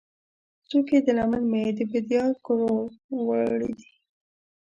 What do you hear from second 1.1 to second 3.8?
لمن مې، د بیدیا کروړو، وړې